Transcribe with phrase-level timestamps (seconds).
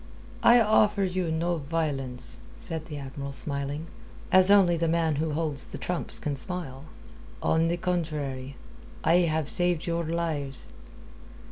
[0.41, 3.85] "I offer you no violence," said the Admiral, smiling,
[4.31, 6.85] as only the man who holds the trumps can smile.
[7.43, 8.55] "On the contrary,
[9.03, 10.69] I have saved your lives...."